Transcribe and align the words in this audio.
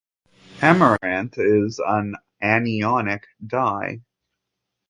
Amaranth 0.63 1.37
is 1.37 1.77
an 1.77 2.15
anionic 2.41 3.25
dye. 3.45 4.01